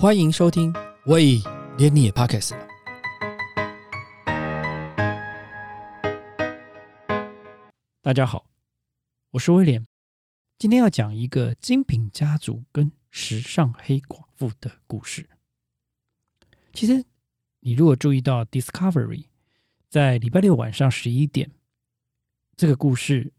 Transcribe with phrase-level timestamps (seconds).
[0.00, 0.72] 欢迎收听，
[1.04, 1.38] 喂，
[1.76, 2.66] 连你也 Podcast 了。
[8.00, 8.46] 大家好，
[9.32, 9.86] 我是威廉，
[10.58, 15.28] 今天要讲一个精品家族跟时尚黑寡妇的故事。
[16.72, 17.04] 其实，
[17.60, 19.26] 你如果注意到 Discovery
[19.90, 21.50] 在礼拜六晚上十一点，
[22.56, 23.30] 这个故事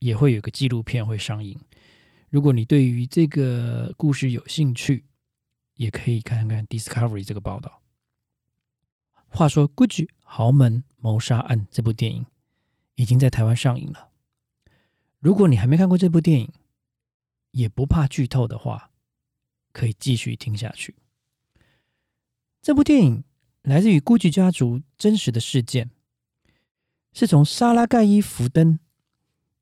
[0.00, 1.56] 也会有个纪录片会上映。
[2.30, 5.04] 如果你对于这个故事有兴趣，
[5.78, 7.82] 也可以看看 Discovery 这个报道。
[9.28, 12.26] 话说，《Gucci 豪门谋杀案》这部电影
[12.96, 14.10] 已经在台湾上映了。
[15.18, 16.52] 如果你还没看过这部电影，
[17.52, 18.90] 也不怕剧透的话，
[19.72, 20.96] 可以继续听下去。
[22.60, 23.24] 这部电影
[23.62, 25.90] 来自于 Gucci 家族真实的事件，
[27.12, 28.78] 是从莎拉盖伊福登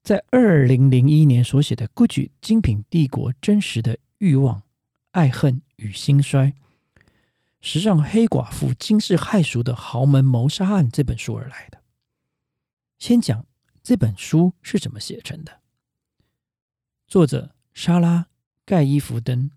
[0.03, 4.63] 在二零零一年所写的《Gucci 精品帝国：真实的欲望、
[5.17, 6.49] 爱恨与兴衰》
[7.63, 11.83] 时尚黑寡妇惊世骇俗的豪门谋杀案这本书而来的。
[12.99, 13.47] 先讲
[13.83, 15.63] 这本书是怎么写成的。
[17.09, 18.27] 作者莎拉
[18.67, 19.51] 盖伊福登。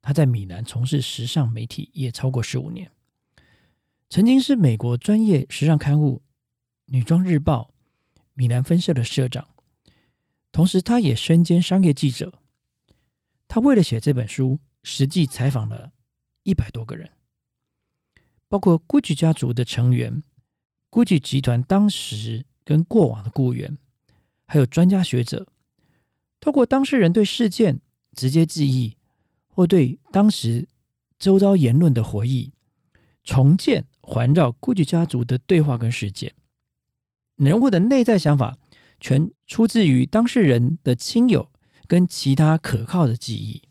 [0.00, 2.92] 他在米兰从事时尚媒体也超过十五年，
[4.08, 6.18] 曾经是美国专业时尚刊物
[6.86, 7.74] 《女装日报》
[8.34, 9.48] 米兰分社的社长，
[10.52, 12.38] 同时他也身兼商业记者。
[13.48, 15.92] 他为了写这本书，实际采访了
[16.42, 17.10] 一百多个人，
[18.48, 20.22] 包括 GUCCI 家族的成员、
[20.90, 23.78] GUCCI 集团当时跟过往的雇员，
[24.46, 25.46] 还有专家学者，
[26.40, 27.80] 透过当事人对事件
[28.14, 28.96] 直接记忆。
[29.54, 30.66] 或对当时
[31.18, 32.54] 周遭言论的回忆，
[33.22, 36.34] 重建环绕 GUCCI 家族的对话跟事件，
[37.36, 38.56] 人物的内在想法
[38.98, 41.52] 全出自于当事人的亲友
[41.86, 43.62] 跟其他可靠的记忆。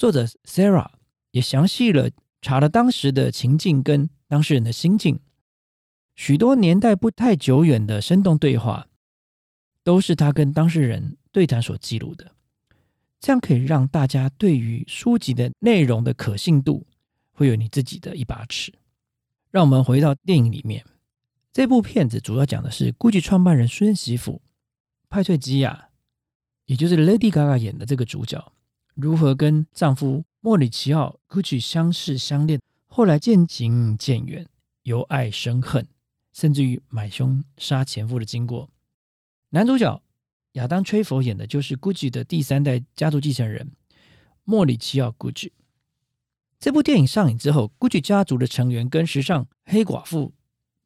[0.00, 0.92] 作者 Sarah
[1.30, 2.08] 也详细了
[2.40, 5.20] 查了当时的情境跟当事人的心境，
[6.16, 8.86] 许多年代不太久远的生动对话，
[9.84, 12.32] 都是他跟当事人对谈所记录的。
[13.20, 16.86] 这样可以让大家对于书籍的内容的可信度
[17.32, 18.72] 会有你自己的一把尺。
[19.50, 20.82] 让我们回到电影里面，
[21.52, 24.40] 这部片子主要讲的是 GUCCI 创办人孙媳妇
[25.10, 25.90] 派翠基亚，
[26.64, 28.50] 也就是 Lady Gaga 演的这个主角，
[28.94, 34.46] 如何跟丈夫莫里奇奥 GUCCI 相识相恋，后来渐行渐远，
[34.82, 35.86] 由爱生恨，
[36.32, 38.68] 甚至于买凶杀前夫的经过。
[39.50, 40.02] 男主角。
[40.54, 43.70] 亚当·崔佛演的就是 GUCCI 的第三代家族继承人
[44.42, 45.52] 莫里奇奥·古 i
[46.58, 50.34] 这部电影上映之后，GUCCI 家族的成员跟时尚黑寡妇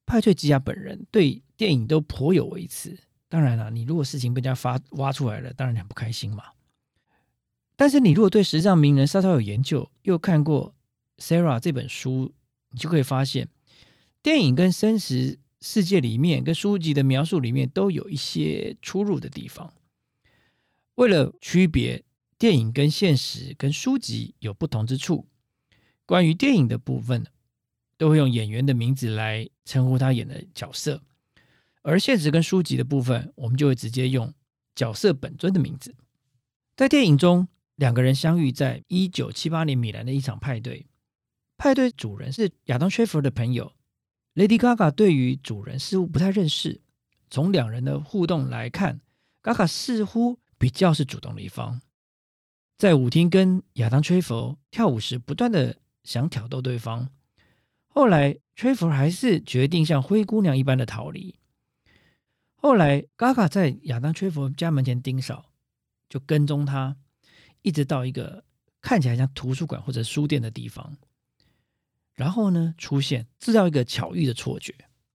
[0.04, 2.94] 派翠吉亚本人对电影都颇有微词。
[3.30, 6.44] 当然了，你如果事情被人家发挖出来了，当然很不开心嘛。
[7.76, 10.74] 但是你如果对时尚名人稍稍有研究，又看过
[11.22, 12.32] 《Sarah》这本书，
[12.70, 13.48] 你就可以发现，
[14.22, 15.38] 电影跟真实。
[15.66, 19.72] 世界里面跟书籍的描述里面都有一些出入的地方。
[20.96, 22.04] 为了区别
[22.36, 25.26] 电影跟现实跟书籍有不同之处，
[26.04, 27.24] 关于电影的部分，
[27.96, 30.98] 都会用演员的名字来称呼他演的角色；
[31.80, 34.34] 而现实跟书籍的部分，我们就会直接用
[34.74, 35.94] 角色本尊的名字。
[36.76, 40.86] 在电影中，两个人相遇在一九七八年米兰的一场派对，
[41.56, 43.72] 派对主人是亚当·薛弗的朋友。
[44.34, 46.80] Lady Gaga 对于主人似乎不太认识。
[47.30, 49.00] 从两人的互动来看
[49.42, 51.80] ，Gaga 似乎比较是主动的一方。
[52.76, 57.08] 在舞厅跟亚当吹佛跳舞时，不断的想挑逗对方。
[57.86, 61.36] 后来吹佛还是决定像灰姑娘一般的逃离。
[62.56, 65.44] 后来 Gaga 在亚当吹佛家门前盯梢，
[66.08, 66.96] 就跟踪他，
[67.64, 68.44] 一直到一个
[68.80, 70.96] 看起来像图书馆或者书店的地方。
[72.14, 74.72] 然后呢，出现制造一个巧遇的错觉。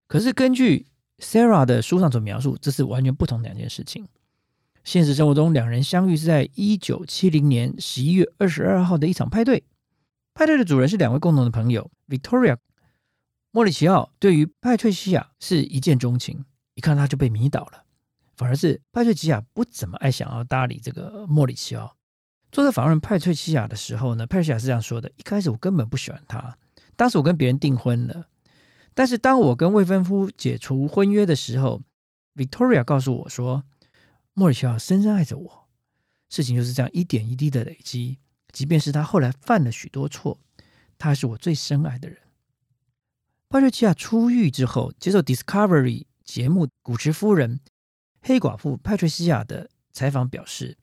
[0.07, 0.85] 可是根据
[1.19, 4.05] Sarah 的书上所描述，这是完全不同的两件事情。
[4.83, 9.63] 现实生活中，两人相遇是在一九七零年十一月二十二号的一场派对。
[10.33, 12.57] 派对的主人是两位共同的朋友，Victoria
[13.51, 16.43] 莫里奇奥对于派翠西亚是一见钟情，
[16.73, 17.83] 一看他就被迷倒了。
[18.35, 21.95] 反而是派翠西亚不怎么爱想要搭理这个莫里奇奥。
[22.51, 26.57] 作者访问派翠西亚的时候呢，派翠西亚是这样说的：一开始我根本不喜欢他。
[26.95, 28.27] 当时我跟别人订婚了，
[28.93, 31.83] 但是当我跟未婚夫解除婚约的时候
[32.35, 33.63] ，Victoria 告诉我说，
[34.33, 35.69] 莫里乔深深爱着我。
[36.29, 38.17] 事情就是这样一点一滴的累积，
[38.51, 40.39] 即便是他后来犯了许多错，
[40.97, 42.17] 他是我最深爱的人。
[43.47, 47.57] 帕翠西亚出狱之后，接受 Discovery 节目《古驰夫人》
[48.21, 50.77] 黑寡妇帕翠西亚的采访，表示：“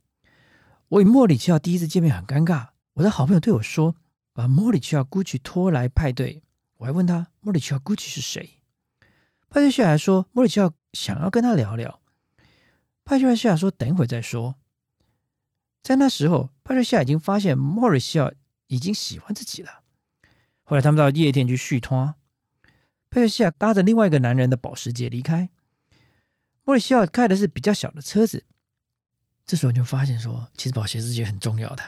[0.89, 3.97] 我与莫里奇奥第一次见面很尴尬，我的好朋友对我说。”
[4.37, 6.43] 把莫里奇奥·古奇拖来派对。
[6.77, 8.61] 我还问他莫里奇奥·古奇是谁。
[9.49, 12.03] 派对西亚还说莫里奇奥想要跟他聊聊。
[13.03, 14.57] 派对西亚说等一会再说。
[15.83, 18.31] 在那时候，派对西亚已经发现莫里奇奥
[18.67, 19.81] 已经喜欢自己了。
[20.65, 22.15] 后来他们到夜店去续托，
[23.09, 25.49] 佩瑞西亚搭着另外一个男人的保时捷离开。
[26.65, 28.45] 莫里西奥开的是比较小的车子。
[29.47, 31.83] 这时候你就发现说，其实保时捷很重要的。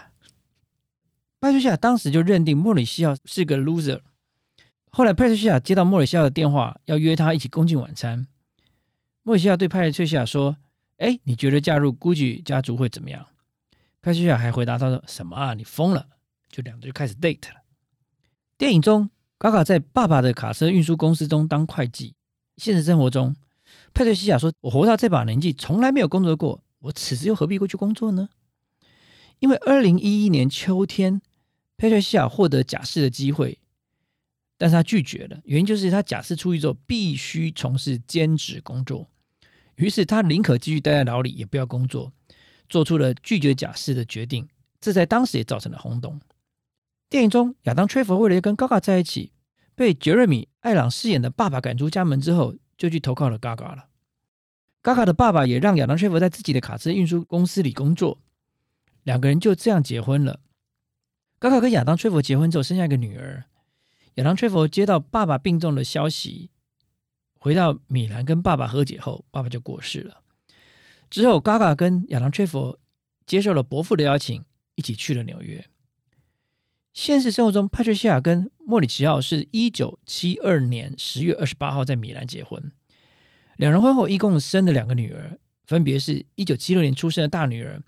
[1.41, 4.01] 佩瑞西亚当时就认定莫里西奥是个 loser。
[4.91, 8.27] 后来佩瑞西亚接到莫里西奥的电话，要约他一起共进晚餐。
[9.23, 10.57] 莫里西亚对派瑞西亚说
[10.99, 13.27] ：“哎，你觉得嫁入 GUCCI 家族会怎么样？”
[14.01, 16.07] 派瑞西亚还回答他说：“什么啊，你疯了！”
[16.49, 17.63] 就两个就开始 date 了。
[18.57, 22.15] 电影中，嘎嘎在爸爸的卡车运输公司中当会计。
[22.57, 23.37] 现实生活中，
[23.93, 28.29] 佩特西亚说：“我活到这把年纪，从来没有工作过，我此时又何必过去工作呢？”
[29.41, 31.23] 因为二零一一年秋天，
[31.77, 33.59] 佩特西亚获得假释的机会，
[34.57, 39.09] 但是他拒绝了，原因就是他假释出狱之后必须从事兼职工作，
[39.77, 42.13] 于是他宁可继续待在牢里，也不要工作，
[42.69, 44.49] 做出了拒绝假释的决定。
[44.81, 46.21] 这在当时也造成了轰动。
[47.09, 49.33] 电影中，亚当·崔佛为了跟 Gaga 在一起，
[49.75, 53.88] 被杰瑞米·艾朗饰演的爸爸赶出家门之后，就去投靠了 Gaga 了。
[54.83, 58.19] Gaga 的爸爸也让亚当·崔佛在自己的卡车运输公司里工作，
[59.03, 60.41] 两个人就这样结婚了。
[61.41, 63.45] Gaga 跟亚当·崔佛结婚之后，生下一个女儿。
[64.15, 66.51] 亚当·崔佛接到爸爸病重的消息，
[67.39, 70.23] 回到米兰跟爸爸和解后，爸爸就过世了。
[71.11, 72.79] 之后，Gaga 跟亚当·崔佛
[73.27, 75.69] 接受了伯父的邀请，一起去了纽约。
[76.93, 82.73] 现实生活中，帕翠西亚跟莫里奇奥是一九七二年十月二十八号在米兰结婚。
[83.59, 87.83] 两人婚后一共生了两个女儿，分别是一九七六年出生的大女儿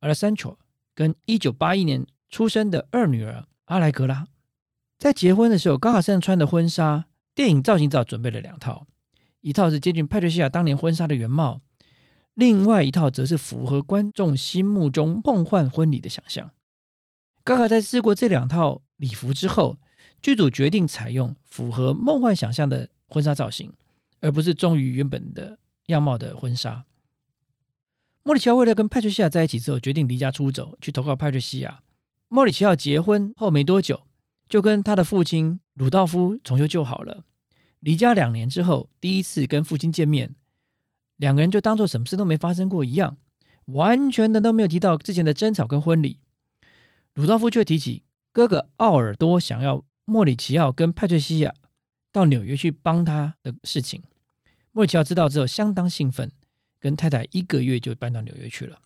[0.00, 0.58] 阿拉桑乔，
[0.94, 4.26] 跟一九八一年出生的二女儿阿莱格拉。
[4.98, 7.04] 在结婚的时候，刚好身上穿的婚纱，
[7.34, 8.86] 电影造型照准备了两套，
[9.42, 11.60] 一套是接近帕翠西亚当年婚纱的原貌，
[12.32, 16.50] 另外一套则是符合观众心目中梦幻婚礼的想象。
[17.44, 19.76] 刚好在试过这两套礼服之后，
[20.22, 23.70] 剧组决定采用符合梦幻想象的婚纱造型，
[24.26, 25.56] 而不是忠于原本的
[25.86, 26.84] 样貌的婚纱。
[28.24, 31.80] 莫里奇奥为了跟派翠西亚在一起之后，决定离家出走，去投靠派翠西亚。
[32.26, 34.02] 莫里奇奥结婚后没多久，
[34.48, 37.24] 就跟他的父亲鲁道夫重修旧好了。
[37.78, 40.34] 离家两年之后，第一次跟父亲见面，
[41.18, 43.16] 两个人就当做什么事都没发生过一样，
[43.66, 46.18] 完全的都没有提到之前的争吵跟婚礼。
[47.14, 48.02] 鲁道夫却提起
[48.32, 51.54] 哥哥奥尔多想要莫里奇奥跟派翠西亚
[52.10, 54.02] 到纽约去帮他的事情。
[54.76, 56.30] 莫里奇奥知道之后相当兴奋，
[56.78, 58.82] 跟太太一个月就搬到纽约去了。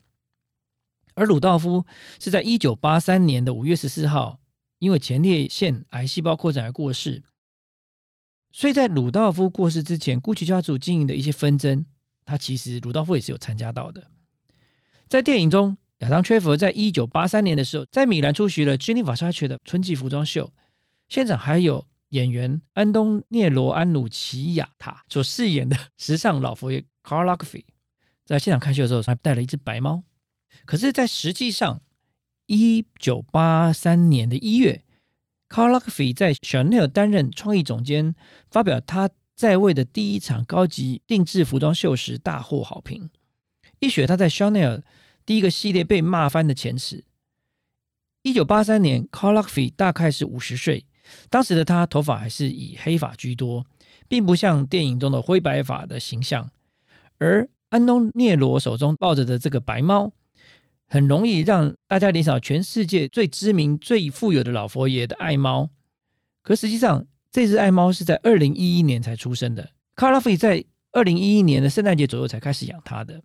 [1.14, 1.84] 而鲁道夫
[2.20, 4.38] 是在一九八三年的五月十四号，
[4.78, 7.24] 因为前列腺癌细胞扩展而过世。
[8.52, 11.84] 所以在鲁道夫过世之前，古奇家族经营的一些纷争，
[12.24, 14.12] 他其实鲁道夫也是有参加到的。
[15.08, 15.76] 在电影中。
[15.98, 20.50] 亚当·崔佛在一九八三年的时候，在米兰出席了 Gianni Versace 的春季服装秀，
[21.10, 27.64] 现场还有演员安东涅罗·安努奇亚塔所饰演的时尚老佛爷 Karl Lagerfeld，
[28.24, 30.04] 在现场看秀的时候还带了一只白猫。
[30.64, 31.82] 可是，在实际上，
[32.46, 34.84] 一九八三年的一月
[35.48, 38.14] ，Karl Lagerfeld 在 Chanel 担任创意总监，
[38.50, 43.10] 发表他在位的第一场高级定制服装秀时，大获好评。
[43.78, 44.82] 一雪他在 Chanel。
[45.26, 47.04] 第一个系列被骂翻的前耻。
[48.22, 50.86] 一九八三年，Karl Lagerfeld 大概是五十岁，
[51.28, 53.64] 当时的他头发还是以黑发居多，
[54.08, 56.50] 并不像电影中的灰白发的形象。
[57.18, 60.12] 而安东涅罗手中抱着的这个白猫，
[60.86, 65.70] 很容易让大家联想到全世界最知名、最富有的老佛爷的爱猫。
[66.42, 69.70] 可实际上，这只爱猫是在二零一一年才出生的。
[69.94, 73.22] 卡拉菲在二零一一年的圣诞节左右才开始养它的。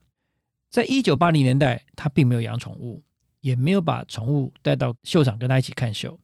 [0.70, 3.02] 在一九八零年代，他并没有养宠物，
[3.40, 6.20] 也没有把宠物带到秀场跟他一起看秀。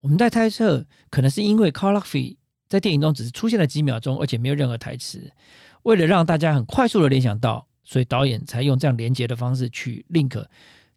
[0.00, 2.36] 我们在猜测，可能是因为 Karl Lagerfeld
[2.68, 5.30] 在电影中只是出现了几秒钟，而且没有任何台词。
[5.82, 10.44] 为了让大家很快速的联想到，所以导演才用这样连接的方式去 link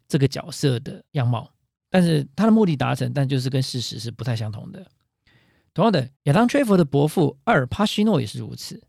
[0.08, 1.50] 这个角色的样貌。
[1.90, 4.86] 但是他的目的达成，但就是跟事实是不太相同的。
[5.72, 8.82] 同样的，亚当·崔佛的伯父阿尔·帕西诺也是如此。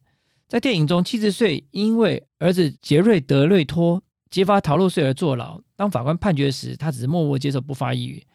[0.47, 5.59] 在电影中，七十岁因为儿子杰瑞德瑞托揭发逃漏税而坐牢。
[5.75, 8.25] 当法官判决时，他只是默默接受，不发一语。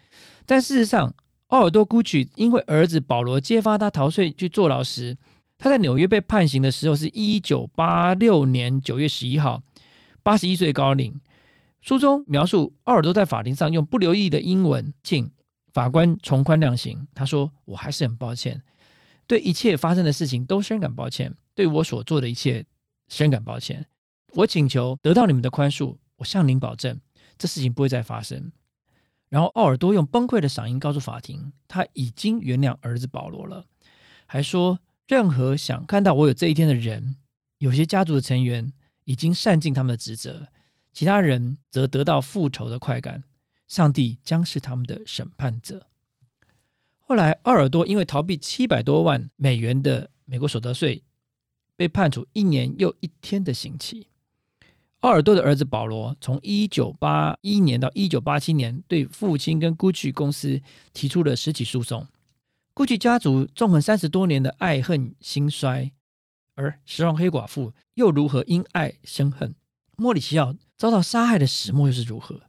[0.46, 1.14] 但事实上，
[1.50, 5.18] 奥尔多·古奇因为儿子保罗揭发他逃税去坐牢时，
[5.58, 9.62] 他在纽约被判刑的时候是一九八六年九月十一号，
[10.22, 11.20] 八十一岁高龄。
[11.80, 15.28] 书中描述奥尔多在法庭上用不留意的英文，请
[15.72, 18.62] 法官从宽量刑，他说：“我还是很抱歉，
[19.26, 22.64] 对一切发生的事情都深感抱歉，对我所做的一切
[23.08, 23.84] 深感抱歉。
[24.34, 27.00] 我请求得到你们的宽恕，我向您保证，
[27.36, 28.52] 这事情不会再发生。”
[29.30, 33.64] 然后奥尔多用崩溃的嗓音告诉法庭，他已经原谅儿子保罗了，
[34.26, 37.16] 还说：“任何想看到我有这一天的人，
[37.56, 38.72] 有些家族的成员
[39.04, 40.48] 已经善尽他们的职责，
[40.92, 43.24] 其他人则得到复仇的快感。”
[43.66, 45.86] 上帝将是他们的审判者。
[46.98, 51.04] 后来，奥尔多因为逃避七百多万美元的美国所得税，
[51.76, 54.08] 被判处一年又一天的刑期。
[55.00, 60.60] 奥尔多的儿子保罗从一九八一年到一九八七年，对父亲跟 GUCCI 公司
[60.92, 62.06] 提出了十起诉讼。
[62.74, 65.92] GUCCI 家族纵横三十多年的爱恨兴衰，
[66.54, 69.54] 而时尚黑寡妇又如何因爱生恨？
[69.96, 72.42] 莫里西奥遭到杀害的始末又是如何？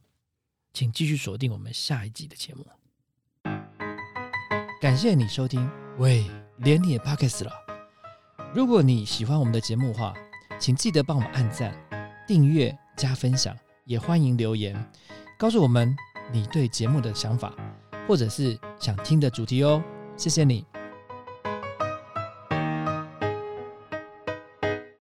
[0.74, 2.66] 请继续锁定我们下一集的节目。
[4.80, 5.66] 感谢你收听，
[5.98, 6.26] 喂，
[6.58, 7.50] 连你也 pass 了。
[8.54, 10.14] 如果你喜欢我们的节目的话，
[10.58, 11.74] 请记得帮我们按赞、
[12.32, 14.74] 订阅、加分享，也欢迎留言
[15.38, 15.94] 告诉我们
[16.32, 17.52] 你对节目的想法，
[18.08, 19.84] 或者是想听的主题哦。
[20.16, 20.71] 谢谢你。